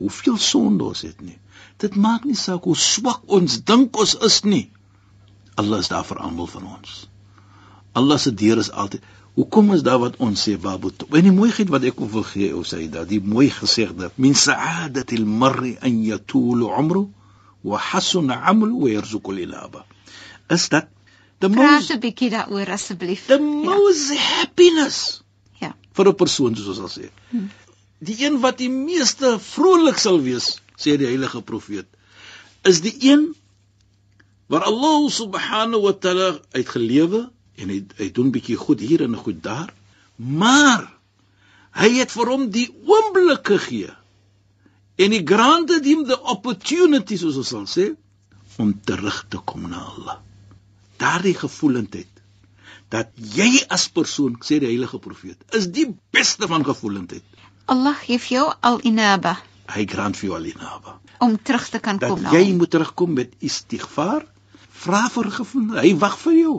hoeveel 0.00 0.38
sonde 0.40 0.86
ons 0.88 1.02
het 1.04 1.18
nie. 1.20 1.36
Dit 1.80 1.96
maak 1.96 2.24
nie 2.24 2.38
saak 2.38 2.64
hoe 2.64 2.76
swak 2.76 3.24
ons 3.28 3.58
dink 3.68 3.96
ons 4.00 4.14
is 4.26 4.38
nie. 4.48 4.66
Allah 5.60 5.82
is 5.84 5.90
daar 5.92 6.06
vir 6.08 6.22
almal 6.24 6.48
van 6.48 6.68
ons. 6.76 6.94
Allah 7.92 8.20
se 8.22 8.32
deur 8.32 8.62
is 8.62 8.70
altyd 8.70 9.04
Hoekom 9.38 9.72
is 9.72 9.82
daar 9.86 10.00
wat 10.02 10.16
ons 10.18 10.42
sê 10.42 10.56
babu? 10.58 10.90
En 11.14 11.22
die 11.22 11.32
mooiheid 11.32 11.68
wat 11.70 11.84
ek 11.86 12.00
wil 12.14 12.24
gee 12.26 12.48
ou 12.52 12.64
Saida, 12.66 13.04
die 13.06 13.20
mooi 13.22 13.46
gesegde, 13.54 14.10
min 14.18 14.34
sa'adatil 14.34 15.22
mar'i 15.42 15.76
an 15.86 16.00
yatulu 16.02 16.66
umru 16.80 17.04
wa 17.62 17.78
hasuna 17.78 18.40
'amalu 18.42 18.82
wa 18.82 18.90
yarzuqu 18.90 19.30
al-ilaba. 19.30 19.84
Is 20.50 20.68
dat 20.68 20.88
the 21.38 21.48
most 21.48 21.60
Praat 21.60 21.90
'n 21.96 22.00
bietjie 22.02 22.30
daaroor 22.30 22.70
asseblief. 22.76 23.26
The 23.26 23.38
ja. 23.38 23.40
most 23.40 24.12
ja. 24.12 24.18
happiness. 24.18 25.22
Ja. 25.60 25.74
vir 25.94 26.08
'n 26.08 26.14
persoon 26.14 26.56
soos 26.56 26.68
ons 26.68 26.80
sal 26.80 26.92
sê. 26.96 27.10
Hmm. 27.30 27.50
Die 27.98 28.16
een 28.24 28.40
wat 28.40 28.58
die 28.58 28.70
meeste 28.70 29.38
vrolik 29.38 29.98
sal 29.98 30.20
wees, 30.24 30.60
sê 30.76 30.96
die 30.96 31.06
heilige 31.06 31.42
profeet, 31.42 31.86
is 32.64 32.80
die 32.80 32.96
een 33.10 33.34
waar 34.50 34.64
Allah 34.66 35.10
subhanahu 35.10 35.82
wa 35.82 35.92
ta'ala 35.92 36.40
uitgelewe 36.52 37.30
en 37.54 37.68
hy 37.68 37.84
hy 37.98 38.08
doen 38.10 38.32
bietjie 38.34 38.56
goed 38.56 38.80
hier 38.80 39.04
en 39.04 39.14
goed 39.16 39.42
daar, 39.42 39.70
maar 40.16 40.88
hy 41.78 41.90
het 42.00 42.10
vir 42.10 42.32
hom 42.32 42.48
die 42.50 42.66
oomblik 42.84 43.46
gegee 43.46 43.92
en 45.00 45.14
die 45.14 45.22
granted 45.24 45.86
him 45.86 46.02
the 46.08 46.18
opportunity 46.34 47.16
soos 47.20 47.38
ons 47.40 47.52
sal 47.54 47.68
sê 47.70 47.92
om 48.60 48.74
terug 48.84 49.22
te 49.32 49.38
kom 49.44 49.68
na 49.70 49.84
Allah. 49.92 50.18
Daardie 51.00 51.34
gevoelendheid 51.34 52.08
dat 52.90 53.12
jy 53.36 53.62
as 53.70 53.88
persoon 53.94 54.38
sê 54.44 54.58
die 54.60 54.72
heilige 54.72 54.98
profeet 55.02 55.56
is 55.56 55.70
die 55.72 55.86
beste 56.12 56.48
van 56.50 56.66
gevoelendheid. 56.66 57.24
Allah 57.70 57.94
gee 58.02 58.18
vir 58.18 58.36
jou 58.36 58.46
al 58.66 58.80
inaba. 58.88 59.36
Hy 59.70 59.86
grant 59.86 60.18
vir 60.18 60.30
jou 60.30 60.36
al 60.40 60.48
inaba 60.50 60.98
om 61.20 61.36
terug 61.42 61.68
te 61.68 61.78
kan 61.78 61.98
dat 62.00 62.10
kom 62.10 62.22
na. 62.22 62.32
Jy 62.32 62.54
moet 62.56 62.70
terugkom 62.72 63.12
met 63.12 63.34
istighfar, 63.44 64.24
vra 64.82 65.02
vir 65.12 65.28
gevoel. 65.34 65.74
Hy 65.84 65.92
wag 66.00 66.16
vir 66.22 66.38
jou. 66.38 66.54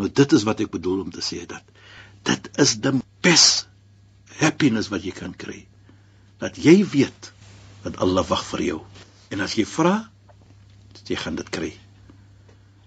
Nou 0.00 0.08
dit 0.10 0.34
is 0.34 0.46
wat 0.48 0.64
ek 0.64 0.72
bedoel 0.74 1.04
om 1.04 1.12
te 1.14 1.22
sê 1.22 1.44
dat 1.46 1.62
dit 2.26 2.50
is 2.64 2.74
die 2.82 2.96
best 3.22 3.68
happiness 4.40 4.90
wat 4.90 5.06
jy 5.06 5.14
kan 5.14 5.36
kry. 5.38 5.60
Dat 6.42 6.58
jy 6.58 6.80
weet 6.90 7.30
dat 7.84 8.00
Allah 8.02 8.26
wag 8.26 8.42
vir 8.50 8.64
jou. 8.66 8.80
En 9.30 9.44
as 9.44 9.54
jy 9.58 9.66
vra, 9.68 9.94
jy 11.06 11.16
gaan 11.20 11.38
dit 11.38 11.50
kry. 11.54 11.70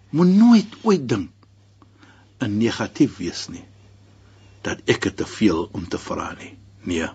Moet 0.09 0.27
nooit 0.27 0.75
ooit 0.83 1.07
dink 1.09 1.29
'n 2.39 2.57
negatief 2.57 3.17
wees 3.17 3.47
nie 3.49 3.65
dat 4.61 4.81
ek 4.85 5.03
het 5.03 5.17
te 5.17 5.25
veel 5.25 5.69
om 5.71 5.87
te 5.87 5.97
vra 5.97 6.33
nie. 6.39 6.53
Nee. 6.83 7.07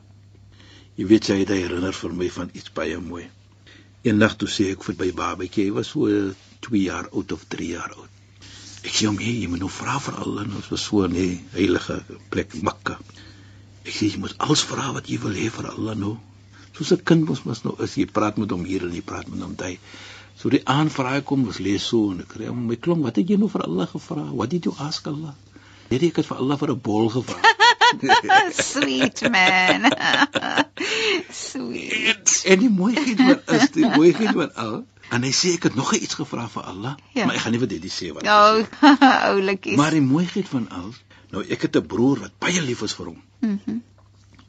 Jy 0.96 1.06
weet 1.06 1.28
jy 1.28 1.38
het 1.42 1.52
herinner 1.52 1.94
vir 1.96 2.14
my 2.16 2.28
van 2.30 2.50
iets 2.52 2.72
baie 2.72 2.98
mooi. 3.00 3.26
Eendag 4.02 4.36
toe 4.36 4.48
sê 4.48 4.70
ek 4.72 4.84
vir 4.84 4.96
my 4.98 5.10
babatjie, 5.12 5.68
hy 5.68 5.74
was 5.76 5.92
so 5.94 6.08
2 6.66 6.82
jaar 6.82 7.08
oud 7.12 7.32
of 7.32 7.44
3 7.54 7.68
jaar 7.68 7.92
oud. 7.96 8.08
Ek 8.82 8.90
sê 8.90 9.06
hom, 9.06 9.18
hey, 9.22 9.36
jy 9.42 9.48
moet 9.50 9.62
nou 9.62 9.70
vra 9.70 9.98
vir 10.02 10.16
Allah, 10.24 10.48
ons 10.58 10.70
was 10.72 10.84
so 10.88 11.06
'n 11.06 11.14
heilige 11.52 12.02
plek 12.30 12.54
Mekka. 12.62 12.98
Ek 13.84 13.94
sê 13.94 14.10
jy 14.10 14.18
moet 14.18 14.34
alles 14.38 14.64
vra 14.72 14.92
wat 14.92 15.08
jy 15.08 15.18
wil 15.22 15.38
hê 15.38 15.48
vir 15.50 15.70
Allah 15.70 15.94
nou. 15.94 16.16
Soos 16.76 16.92
'n 16.92 17.04
kind 17.04 17.28
mos 17.28 17.44
mos 17.44 17.64
nou 17.64 17.76
as 17.78 17.94
jy 17.96 18.06
praat 18.06 18.38
met 18.38 18.50
hom 18.50 18.64
hier 18.64 18.82
en 18.82 18.94
jy 18.94 19.02
praat 19.02 19.28
met 19.28 19.40
hom 19.40 19.54
daai. 19.54 19.78
So 20.42 20.50
die 20.50 20.64
aanvraag 20.66 21.22
kom 21.22 21.44
was 21.46 21.60
lees 21.62 21.84
so 21.86 22.10
en 22.10 22.24
ek 22.24 22.32
kry 22.34 22.48
hom 22.48 22.64
my 22.66 22.74
klomp 22.74 23.04
wat 23.06 23.18
het 23.20 23.28
jy 23.30 23.36
nou 23.38 23.46
vir 23.50 23.62
Allah 23.62 23.86
gevra? 23.86 24.24
Wat 24.40 24.54
het 24.56 24.64
jy 24.66 24.72
ask 24.82 25.06
Allah? 25.06 25.36
Nee, 25.92 26.00
ek 26.08 26.18
het 26.18 26.26
vir 26.26 26.40
Allah 26.42 26.58
vir 26.58 26.72
'n 26.72 26.80
bol 26.88 27.06
gevra. 27.14 27.52
Sweet 28.72 29.22
man. 29.30 29.86
Sweet. 31.46 32.32
En, 32.42 32.56
en 32.56 32.64
die 32.64 32.72
mooiheid 32.80 33.22
wat 33.28 33.54
is 33.58 33.70
die 33.76 33.86
mooiheid 33.86 34.34
wat 34.40 34.58
al 34.64 34.74
en 35.14 35.28
hy 35.28 35.30
sê 35.30 35.54
ek 35.60 35.70
het 35.70 35.78
nog 35.78 35.94
iets 35.94 36.18
gevra 36.18 36.48
vir 36.56 36.66
Allah, 36.74 36.96
ja. 37.14 37.28
maar 37.28 37.38
ek 37.38 37.46
gaan 37.46 37.54
nie 37.54 37.62
vir 37.62 37.70
dit 37.76 37.88
sê 37.92 38.10
wat. 38.16 38.26
Ja, 38.26 38.66
oulikies. 39.30 39.78
Maar 39.78 39.94
die 39.94 40.02
mooiheid 40.02 40.50
van 40.50 40.66
al, 40.74 40.90
nou 41.30 41.46
ek 41.46 41.68
het 41.68 41.78
'n 41.78 41.86
broer 41.86 42.26
wat 42.26 42.34
baie 42.42 42.66
lief 42.66 42.82
is 42.82 42.98
vir 42.98 43.14
hom. 43.14 43.22
Mhm. 43.46 43.58
Mm 43.66 43.82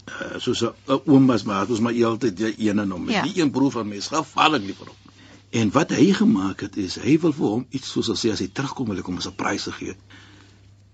uh, 0.03 0.39
soos 0.39 0.61
'n 0.63 0.99
oom 1.05 1.27
was 1.27 1.43
maar, 1.43 1.69
ons 1.69 1.79
maar 1.79 2.05
altyd 2.05 2.39
een 2.57 2.79
en 2.79 2.91
hom. 2.91 3.09
Ja. 3.09 3.21
Die 3.21 3.41
een 3.41 3.51
broer 3.51 3.71
van 3.71 3.87
my 3.87 3.95
is 3.95 4.07
gevaarlik 4.07 4.65
lief 4.65 4.77
vir 4.81 4.87
hom. 4.87 5.12
En 5.53 5.69
wat 5.73 5.91
hy 5.93 6.07
gemaak 6.17 6.63
het 6.65 6.77
is 6.81 6.95
hy 7.01 7.13
wil 7.21 7.33
vir 7.37 7.49
hom 7.49 7.65
iets 7.77 7.91
soos 7.93 8.07
as 8.09 8.23
hy 8.25 8.31
as 8.33 8.41
hy 8.41 8.47
terugkom 8.49 8.87
wil 8.89 9.01
ek 9.01 9.09
hom 9.09 9.19
'n 9.21 9.35
prys 9.37 9.67
gee. 9.77 9.93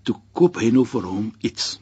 Toe 0.04 0.16
koop 0.36 0.60
hy 0.60 0.68
nou 0.74 0.84
vir 0.84 1.06
hom 1.08 1.30
iets 1.40 1.78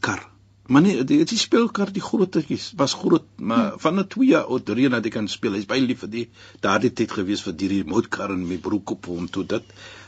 kar. 0.00 0.24
Maar 0.68 0.82
nee, 0.82 1.04
dit 1.04 1.20
is 1.20 1.30
die 1.30 1.38
speelkar 1.38 1.92
die 1.94 2.02
grootetjies 2.02 2.72
was 2.76 2.94
groot, 2.94 3.28
maar 3.36 3.70
hmm. 3.70 3.78
van 3.84 4.00
'n 4.00 4.08
2 4.14 4.26
jaar 4.28 4.50
oud 4.50 4.68
reën 4.68 4.90
dat 4.90 5.04
hy 5.04 5.10
kan 5.10 5.28
speel. 5.28 5.54
Hy's 5.54 5.70
baie 5.70 5.80
lief 5.80 6.02
vir 6.04 6.10
die 6.16 6.26
daardie 6.60 6.90
tyd 6.92 7.14
gewees 7.20 7.44
vir 7.46 7.54
hierdie 7.54 7.84
motorkar 7.84 8.34
en 8.34 8.42
my 8.48 8.58
broek 8.58 8.90
op 8.90 9.06
hom 9.06 9.30
toe 9.30 9.46
dit. 9.46 9.64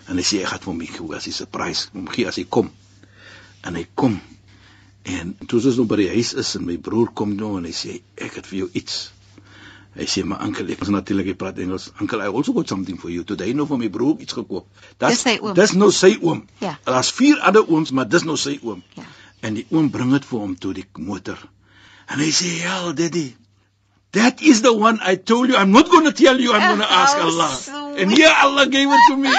En 0.08 0.16
hy 0.16 0.26
sê 0.26 0.42
hy 0.42 0.50
gaan 0.50 0.66
vir 0.66 0.74
my 0.74 0.90
gee 0.90 1.16
as 1.16 1.30
hy 1.30 1.32
'n 1.46 1.50
prys 1.50 1.88
om 1.94 2.08
gee 2.08 2.26
as 2.26 2.36
hy 2.36 2.44
kom. 2.44 2.70
En 3.62 3.74
hy 3.74 3.86
kom. 3.94 4.20
En 5.02 5.36
toe 5.46 5.62
ons 5.62 5.76
nou 5.76 5.86
by 5.86 5.96
die 5.96 6.12
huis 6.18 6.34
is 6.34 6.56
en 6.56 6.66
my 6.66 6.76
broer 6.76 7.14
kom 7.14 7.36
nou 7.36 7.56
en 7.58 7.64
hy 7.64 7.72
sê 7.72 8.00
ek 8.16 8.34
het 8.34 8.46
vir 8.46 8.58
jou 8.58 8.70
iets 8.74 9.12
Hy 9.98 10.06
sê 10.06 10.22
maar 10.22 10.38
ankel 10.46 10.68
ek 10.70 10.84
is 10.84 10.90
natuurlik 10.94 11.32
hy 11.32 11.36
praat 11.38 11.58
Engels. 11.62 11.88
Ankel 11.98 12.22
I 12.22 12.28
also 12.30 12.52
got 12.54 12.70
something 12.70 12.98
for 13.00 13.10
you. 13.10 13.24
Toe 13.26 13.36
hy 13.40 13.50
nou 13.58 13.66
vir 13.66 13.80
my 13.80 13.88
broer 13.90 14.22
iets 14.22 14.36
gekoop. 14.36 14.68
Dis 15.02 15.24
sy 15.26 15.36
oom. 15.42 15.54
Dis 15.58 15.74
nou 15.74 15.90
sy 15.94 16.12
oom. 16.22 16.44
Ja. 16.62 16.76
Daar's 16.86 17.10
vier 17.16 17.40
ander 17.42 17.66
ooms, 17.66 17.90
maar 17.90 18.06
dis 18.08 18.26
nou 18.28 18.36
sy 18.38 18.58
oom. 18.62 18.84
Ja. 18.94 19.06
En 19.42 19.58
die 19.58 19.66
oom 19.74 19.90
bring 19.90 20.12
dit 20.14 20.26
vir 20.30 20.38
hom 20.44 20.54
toe 20.62 20.74
die 20.76 20.86
motor. 20.94 21.38
En 22.10 22.22
hy 22.22 22.30
sê, 22.30 22.62
"Ja, 22.62 22.92
daddy. 22.92 23.34
That 24.12 24.40
is 24.42 24.62
the 24.62 24.72
one 24.72 24.98
I 25.02 25.16
told 25.16 25.48
you. 25.50 25.56
I'm 25.56 25.70
not 25.70 25.90
going 25.90 26.04
to 26.04 26.12
tell 26.12 26.38
you. 26.38 26.52
I'm 26.52 26.66
going 26.68 26.86
to 26.86 26.92
ask 26.92 27.16
Allah." 27.16 27.50
Sweet. 27.50 28.00
And 28.00 28.10
here 28.12 28.34
Allah 28.42 28.66
gave 28.66 28.88
it 28.90 29.00
to 29.08 29.16
me. 29.16 29.30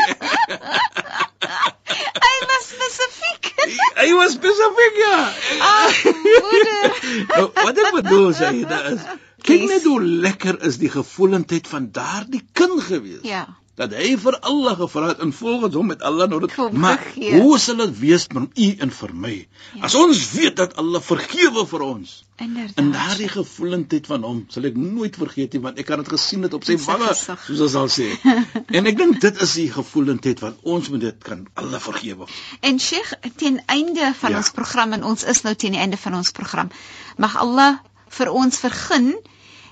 Hy 2.25 2.35
was 2.51 2.63
spesifiek. 2.71 3.51
Hy 3.97 4.13
was 4.19 4.31
spesifiek, 4.33 4.95
ja. 5.05 5.17
Ag, 5.59 6.03
moeder. 6.23 7.51
wat 7.65 7.77
ek 7.77 7.91
bedoel 7.99 8.31
sê, 8.35 8.51
dit 8.51 8.71
is 8.93 9.01
Kyk 9.47 9.65
net 9.69 9.87
hoe 9.89 10.01
lekker 10.03 10.61
is 10.67 10.77
die 10.81 10.91
gevoelendheid 10.91 11.67
van 11.67 11.89
daardie 11.95 12.43
kind 12.57 12.83
gewees. 12.85 13.25
Ja. 13.27 13.47
Dat 13.79 13.93
hy 13.95 14.11
vir 14.19 14.35
Allah 14.45 14.75
gevra 14.77 15.07
het 15.09 15.21
en 15.23 15.31
volgens 15.33 15.77
hom 15.79 15.87
met 15.89 16.01
Allah 16.05 16.27
nou 16.29 16.41
dit 16.43 16.57
maar 16.77 16.99
hoe 17.15 17.59
sal 17.59 17.79
dit 17.79 17.93
wees 18.01 18.27
met 18.35 18.59
u 18.59 18.67
en 18.85 18.91
vir 18.97 19.13
my? 19.23 19.31
Ja. 19.77 19.87
As 19.87 19.95
ons 19.95 20.19
weet 20.35 20.59
dat 20.59 20.75
Allah 20.81 21.01
vergewe 21.01 21.63
vir 21.69 21.85
ons. 21.85 22.11
Inderdaad. 22.35 22.77
En 22.83 22.91
daardie 22.91 23.29
gevoelendheid 23.31 24.09
van 24.11 24.27
hom 24.27 24.43
sal 24.53 24.67
ek 24.69 24.77
nooit 24.77 25.17
vergeet 25.23 25.55
nie 25.55 25.63
want 25.63 25.81
ek 25.81 25.87
kan 25.89 26.03
dit 26.03 26.13
gesien 26.13 26.45
het 26.45 26.53
op 26.57 26.67
sy 26.67 26.77
wange 26.83 27.15
soos 27.15 27.63
ons 27.69 27.79
al 27.81 27.89
sê. 27.95 28.11
en 28.77 28.91
ek 28.91 28.99
dink 29.01 29.21
dit 29.23 29.41
is 29.47 29.57
die 29.63 29.69
gevoelendheid 29.73 30.43
wat 30.45 30.61
ons 30.75 30.91
moet 30.93 31.07
dit 31.07 31.27
kan 31.31 31.47
Allah 31.63 31.81
vergewe. 31.81 32.27
En 32.59 32.77
Sheikh 32.79 33.15
teen 33.41 33.63
einde 33.65 34.11
van 34.19 34.35
ja. 34.35 34.43
ons 34.43 34.51
program 34.57 34.99
en 34.99 35.07
ons 35.15 35.25
is 35.25 35.45
nou 35.47 35.55
teen 35.55 35.79
die 35.79 35.81
einde 35.81 36.01
van 36.01 36.19
ons 36.19 36.35
program. 36.35 36.69
Mag 37.17 37.39
Allah 37.39 37.79
vir 38.11 38.35
ons 38.35 38.59
vergun 38.59 39.13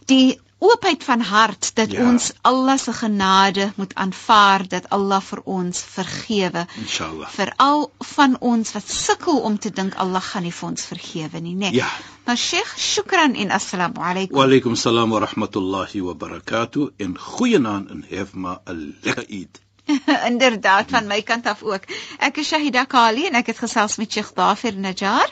die 0.10 0.40
oopheid 0.60 1.04
van 1.04 1.22
hart 1.22 1.72
dat 1.76 1.92
ja. 1.92 2.04
ons 2.04 2.32
Allah 2.42 2.78
se 2.78 2.94
genade 2.94 3.72
moet 3.76 3.94
aanvaar 3.96 4.68
dat 4.68 4.90
Allah 4.90 5.22
vir 5.24 5.42
ons 5.44 5.82
vergewe. 5.94 6.66
Inshallah. 6.82 7.30
Veral 7.32 7.86
van 8.16 8.36
ons 8.40 8.74
wat 8.76 8.92
sukkel 8.92 9.40
om 9.50 9.56
te 9.60 9.72
dink 9.72 9.96
Allah 9.96 10.24
gaan 10.24 10.44
nie 10.44 10.54
vir 10.54 10.68
ons 10.70 10.86
vergewe 10.92 11.40
nie, 11.40 11.56
né? 11.56 11.72
Nee. 11.72 11.80
Ja. 11.80 11.88
Maar 12.28 12.38
Sheikh, 12.38 12.76
shukran 12.78 13.36
en 13.36 13.52
assalamu 13.56 14.04
alaykum. 14.04 14.38
Wa 14.38 14.44
alaykum 14.44 14.76
salaam 14.76 15.16
wa 15.16 15.24
rahmatullahi 15.24 16.04
wa 16.06 16.14
barakatuh 16.14 16.92
en 16.98 17.18
goeienaand 17.18 17.90
en 17.90 18.06
hef 18.10 18.34
ma 18.34 18.60
'n 18.68 18.98
lekker 19.02 19.26
Eid. 19.30 19.62
Inderdaad 20.32 20.92
van 20.92 21.08
my 21.08 21.22
kant 21.22 21.48
af 21.48 21.64
ook. 21.64 21.88
Ek 22.20 22.38
is 22.38 22.48
Shahida 22.48 22.86
Kali 22.86 23.26
en 23.26 23.40
ek 23.40 23.48
het 23.54 23.58
gesels 23.58 23.98
met 23.98 24.12
Sheikh 24.12 24.36
Dafir 24.36 24.76
Najjar. 24.76 25.32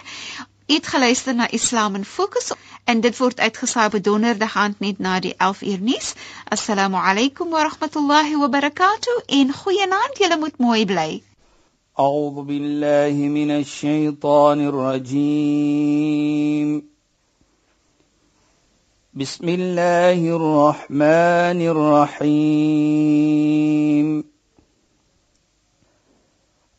Het 0.66 0.86
geluister 0.86 1.34
na 1.34 1.50
Islam 1.50 1.94
in 1.94 2.04
Fokus 2.04 2.52
en 2.84 3.00
dit 3.00 3.16
word 3.18 3.40
uitgesaai 3.40 3.86
op 3.86 4.02
donderdag 4.02 4.56
aand 4.56 4.80
net 4.80 4.98
na 4.98 5.20
die 5.20 5.34
11 5.36 5.62
uur 5.62 5.80
nuus. 5.80 6.14
Assalamu 6.48 6.96
alaykum 6.96 7.50
wa 7.50 7.62
rahmatullahi 7.62 8.36
wa 8.36 8.48
barakatuh 8.48 9.22
en 9.26 9.52
goeienaand, 9.52 10.18
julle 10.18 10.38
moet 10.38 10.58
mooi 10.58 10.84
bly. 10.84 11.22
أعوذ 11.98 12.42
بالله 12.42 13.12
من 13.28 13.50
الشيطان 13.50 14.60
الرجيم 14.68 16.02
بسم 19.14 19.48
الله 19.48 20.36
الرحمن 20.36 21.60
الرحيم 22.32 23.12